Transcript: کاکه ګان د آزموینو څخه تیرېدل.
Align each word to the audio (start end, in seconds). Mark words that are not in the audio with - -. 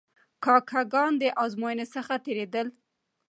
کاکه 0.43 0.81
ګان 0.93 1.13
د 1.21 1.23
آزموینو 1.43 1.85
څخه 1.95 2.13
تیرېدل. 2.25 2.67